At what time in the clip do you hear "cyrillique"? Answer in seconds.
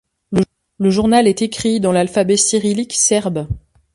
2.35-2.93